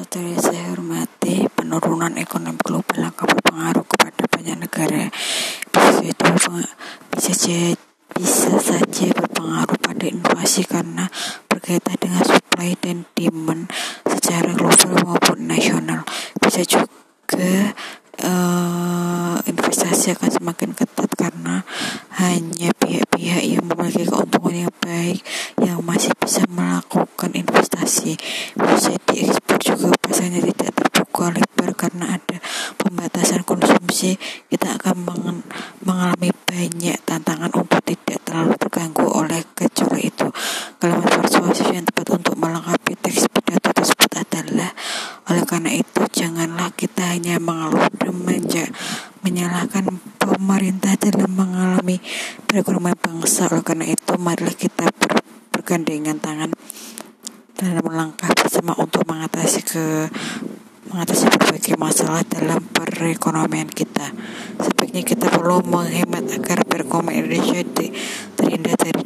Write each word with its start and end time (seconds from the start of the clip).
Saudara 0.00 0.32
saya 0.40 0.72
hormati, 0.72 1.44
penurunan 1.52 2.16
ekonomi 2.16 2.56
global 2.64 3.12
akan 3.12 3.36
berpengaruh 3.36 3.84
kepada 3.84 4.22
banyak 4.32 4.56
negara. 4.56 5.12
Bisa 5.68 5.92
saja, 6.00 6.08
bisa, 7.12 7.68
bisa 8.16 8.50
saja 8.64 9.06
berpengaruh 9.12 9.76
pada 9.76 10.08
inflasi 10.08 10.64
karena 10.64 11.04
berkaitan 11.52 12.00
dengan 12.00 12.24
supply 12.24 12.72
dan 12.80 13.04
demand 13.12 13.68
secara 14.08 14.56
global 14.56 15.04
maupun 15.04 15.44
nasional. 15.44 16.00
Bisa 16.40 16.64
juga 16.64 17.76
uh, 18.24 19.36
investasi 19.44 20.16
akan 20.16 20.30
semakin 20.32 20.70
ketat 20.80 21.12
karena 21.12 21.60
hanya 22.16 22.72
pihak-pihak 22.80 23.44
yang 23.44 23.68
memiliki 23.68 24.08
keuntungan 24.08 24.64
yang 24.64 24.74
baik 24.80 25.20
yang 25.60 25.84
masih 25.84 26.16
bisa 26.16 26.48
melakukan 26.48 27.36
investasi 27.36 28.16
bisa 28.56 28.92
diekspor 29.08 29.39
pasarnya 30.20 30.52
tidak 30.52 30.76
terbuka 30.76 31.32
lebar 31.32 31.70
karena 31.72 32.20
ada 32.20 32.36
pembatasan 32.76 33.40
konsumsi 33.40 34.20
kita 34.52 34.76
akan 34.76 35.08
mengalami 35.80 36.28
banyak 36.44 37.00
tantangan 37.08 37.48
untuk 37.56 37.80
tidak 37.88 38.20
terlalu 38.28 38.52
terganggu 38.60 39.08
oleh 39.08 39.40
gejolak 39.56 40.04
itu. 40.04 40.28
Kalimat 40.76 41.08
persuasif 41.08 41.72
yang 41.72 41.88
tepat 41.88 42.20
untuk 42.20 42.36
melengkapi 42.36 43.00
teks 43.00 43.32
pidato 43.32 43.72
tersebut 43.72 44.12
adalah 44.12 44.76
oleh 45.32 45.44
karena 45.48 45.72
itu 45.72 46.02
janganlah 46.12 46.68
kita 46.76 47.16
hanya 47.16 47.40
mengeluh 47.40 47.88
dan 47.96 48.12
menyalahkan 49.24 49.88
pemerintah 50.20 51.00
dalam 51.00 51.32
mengalami 51.32 51.96
perekonomian 52.44 53.00
bangsa. 53.00 53.48
Oleh 53.48 53.64
karena 53.64 53.88
itu 53.88 54.20
marilah 54.20 54.52
kita 54.52 54.84
ber, 55.00 55.24
bergandengan 55.48 56.20
tangan 56.20 56.52
dalam 57.60 57.84
langkah 57.92 58.32
bersama 58.32 58.72
untuk 58.80 59.04
mengatasi 59.04 59.60
ke 59.60 60.08
mengatasi 60.88 61.28
berbagai 61.28 61.76
masalah 61.76 62.24
dalam 62.24 62.64
perekonomian 62.72 63.68
kita. 63.68 64.16
Sebaiknya 64.56 65.04
kita 65.04 65.28
perlu 65.28 65.60
menghemat 65.62 66.24
agar 66.32 66.64
perekonomian 66.64 67.28
Indonesia 67.28 67.60
terhindar 68.34 68.74
dari 68.80 69.04